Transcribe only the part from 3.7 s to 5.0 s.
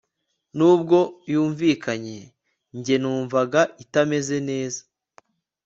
itameze neza